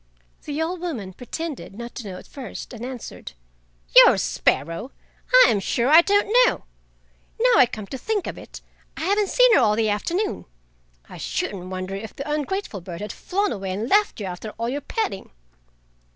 [0.45, 3.33] The old woman pretended not to know at first, and answered:
[3.95, 4.91] "Your sparrow?
[5.45, 6.63] I am sure I don't know.
[7.39, 8.61] Now I come to think of it,
[8.97, 10.45] I haven't seen her all the afternoon.
[11.07, 14.69] I shouldn't wonder if the ungrateful bird had flown away and left you after all
[14.69, 15.29] your petting!"